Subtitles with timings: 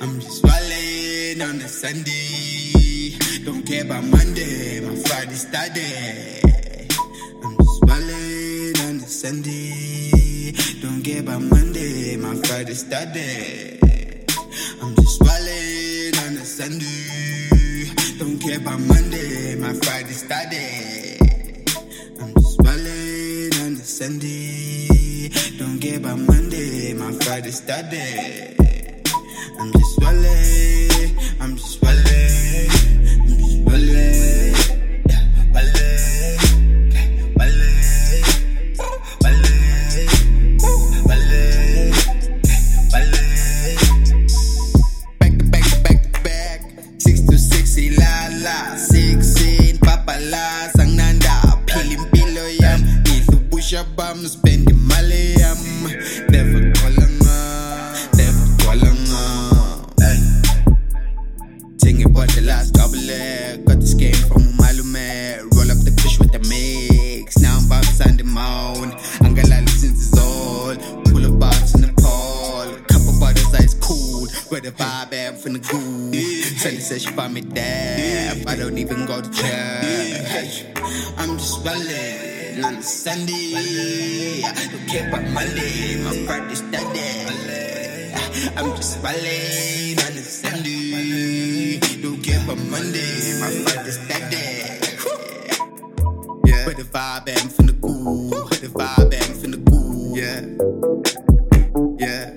[0.00, 3.18] I'm just wildin' on a Sunday.
[3.44, 6.40] Don't care about Monday, my Friday study.
[7.42, 10.52] I'm just wildin' on a Sunday.
[10.80, 13.80] Don't care about Monday, my Friday study.
[14.80, 17.07] I'm just wildin' on a Sunday.
[18.48, 21.18] Care about Monday, my Friday study.
[22.18, 25.28] I'm just wildin' on the Sunday.
[25.58, 28.56] Don't care about Monday, my Friday study.
[29.60, 31.87] I'm just wildin', I'm just wildin',
[63.08, 63.64] last.
[63.64, 65.40] Got this game from Malume.
[65.56, 67.38] Roll up the fish with the mix.
[67.38, 68.24] Now I'm box on the
[69.34, 70.74] galalo since it's all.
[71.04, 72.70] Pull a box in the pole.
[72.92, 74.26] Couple bottles ice cool.
[74.48, 76.12] Where the vibe am from the goo.
[76.58, 78.34] Sally says she find me there.
[78.46, 80.64] I don't even go to church.
[81.16, 84.42] I'm just rolling on a Sunday.
[84.42, 86.02] Don't care about Monday.
[86.04, 87.28] My Friday's study.
[88.56, 91.37] I'm just rolling on a Sunday.
[92.48, 93.40] About Monday.
[93.40, 94.46] My Friday's study.
[96.46, 96.64] Yeah.
[96.64, 98.30] Where the vibe am from the goo.
[98.30, 100.16] Where the vibe am from the goo.
[100.16, 100.40] Yeah.
[101.98, 102.32] Yeah.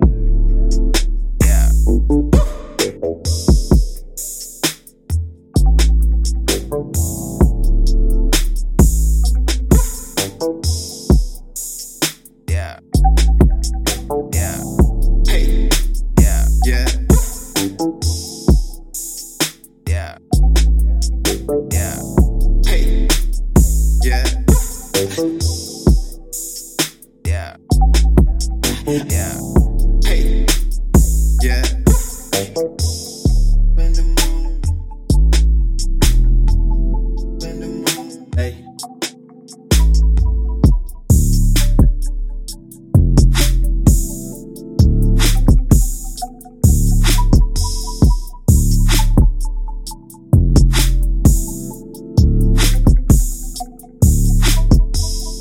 [28.86, 29.04] Yeah.
[29.08, 29.59] yeah.